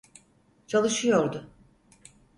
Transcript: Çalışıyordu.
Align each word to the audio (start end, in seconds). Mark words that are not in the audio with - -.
Çalışıyordu. 0.67 1.49